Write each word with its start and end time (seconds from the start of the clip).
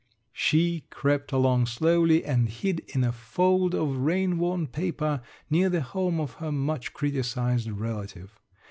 She 0.33 0.85
crept 0.89 1.31
along 1.31 1.67
slowly 1.67 2.25
and 2.25 2.49
hid 2.49 2.79
in 2.87 3.03
a 3.03 3.11
fold 3.11 3.75
of 3.75 3.97
rain 3.97 4.39
worn 4.39 4.65
paper 4.65 5.21
near 5.47 5.69
the 5.69 5.81
home 5.81 6.19
of 6.19 6.33
her 6.41 6.51
much 6.51 6.91
criticized 6.91 7.69
relative. 7.69 8.39